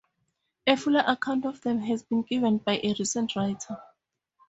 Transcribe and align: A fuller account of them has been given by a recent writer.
A 0.65 0.77
fuller 0.77 1.03
account 1.05 1.45
of 1.45 1.61
them 1.61 1.77
has 1.81 2.01
been 2.01 2.23
given 2.23 2.57
by 2.57 2.79
a 2.81 2.95
recent 2.97 3.35
writer. 3.35 3.77